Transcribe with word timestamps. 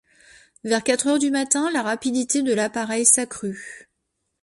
Vers 0.63 0.81
quatre 0.83 1.05
heures 1.05 1.19
du 1.19 1.29
matin, 1.29 1.69
la 1.69 1.83
rapidité 1.83 2.41
de 2.41 2.55
l’appareil 2.55 3.05
s’accrut. 3.05 3.87